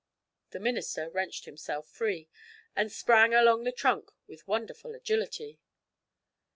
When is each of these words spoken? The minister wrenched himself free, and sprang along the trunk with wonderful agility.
The 0.49 0.59
minister 0.59 1.11
wrenched 1.11 1.45
himself 1.45 1.87
free, 1.87 2.27
and 2.75 2.91
sprang 2.91 3.35
along 3.35 3.65
the 3.65 3.71
trunk 3.71 4.09
with 4.25 4.47
wonderful 4.47 4.95
agility. 4.95 5.59